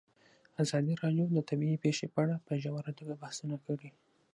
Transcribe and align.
ازادي 0.63 0.93
راډیو 1.03 1.25
د 1.33 1.37
طبیعي 1.49 1.77
پېښې 1.83 2.05
په 2.13 2.17
اړه 2.23 2.35
په 2.45 2.53
ژوره 2.61 2.91
توګه 2.99 3.19
بحثونه 3.21 3.55
کړي. 3.65 3.89